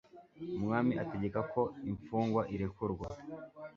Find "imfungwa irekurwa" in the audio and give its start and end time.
1.91-3.07